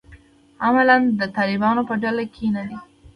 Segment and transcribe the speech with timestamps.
[0.65, 2.77] عملاً د طالبانو په ډله کې نه دي.